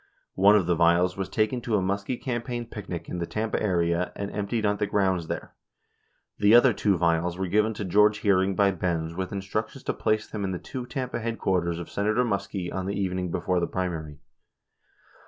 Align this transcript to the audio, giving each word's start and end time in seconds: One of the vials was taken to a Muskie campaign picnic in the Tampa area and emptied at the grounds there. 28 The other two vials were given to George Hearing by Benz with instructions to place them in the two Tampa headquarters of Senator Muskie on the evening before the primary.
One 0.33 0.55
of 0.55 0.65
the 0.65 0.73
vials 0.73 1.15
was 1.15 1.29
taken 1.29 1.61
to 1.61 1.75
a 1.75 1.79
Muskie 1.79 2.19
campaign 2.19 2.65
picnic 2.65 3.07
in 3.07 3.19
the 3.19 3.27
Tampa 3.27 3.61
area 3.61 4.11
and 4.15 4.31
emptied 4.31 4.65
at 4.65 4.79
the 4.79 4.87
grounds 4.87 5.27
there. 5.27 5.53
28 6.39 6.39
The 6.49 6.55
other 6.55 6.73
two 6.73 6.97
vials 6.97 7.37
were 7.37 7.45
given 7.45 7.75
to 7.75 7.85
George 7.85 8.17
Hearing 8.25 8.55
by 8.55 8.71
Benz 8.71 9.13
with 9.13 9.31
instructions 9.31 9.83
to 9.83 9.93
place 9.93 10.25
them 10.25 10.43
in 10.43 10.49
the 10.53 10.57
two 10.57 10.87
Tampa 10.87 11.19
headquarters 11.19 11.77
of 11.77 11.87
Senator 11.87 12.23
Muskie 12.25 12.73
on 12.73 12.87
the 12.87 12.99
evening 12.99 13.29
before 13.29 13.59
the 13.59 13.67
primary. 13.67 14.17